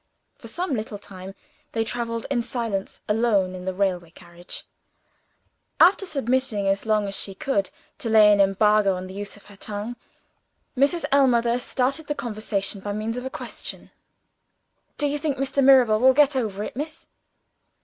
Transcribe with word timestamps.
For 0.35 0.47
some 0.47 0.73
little 0.75 0.97
time, 0.97 1.35
they 1.73 1.83
traveled 1.83 2.25
in 2.31 2.41
silence 2.41 3.03
alone 3.07 3.53
in 3.53 3.65
the 3.65 3.73
railway 3.75 4.09
carriage. 4.09 4.63
After 5.79 6.07
submitting 6.07 6.67
as 6.67 6.87
long 6.87 7.07
as 7.07 7.15
she 7.15 7.35
could 7.35 7.69
to 7.99 8.09
lay 8.09 8.33
an 8.33 8.41
embargo 8.41 8.95
on 8.95 9.05
the 9.05 9.13
use 9.13 9.37
of 9.37 9.45
her 9.45 9.55
tongue, 9.55 9.95
Mrs. 10.75 11.05
Ellmother 11.11 11.59
started 11.59 12.07
the 12.07 12.15
conversation 12.15 12.81
by 12.81 12.93
means 12.93 13.15
of 13.15 13.27
a 13.27 13.29
question: 13.29 13.91
"Do 14.97 15.05
you 15.05 15.19
think 15.19 15.37
Mr. 15.37 15.63
Mirabel 15.63 15.99
will 15.99 16.15
get 16.15 16.35
over 16.35 16.63
it, 16.63 16.75
miss?" 16.75 17.05